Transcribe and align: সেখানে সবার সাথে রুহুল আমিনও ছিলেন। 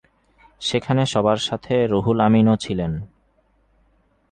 সেখানে 0.61 1.03
সবার 1.05 1.39
সাথে 1.47 1.73
রুহুল 1.87 2.17
আমিনও 2.19 2.55
ছিলেন। 2.55 2.91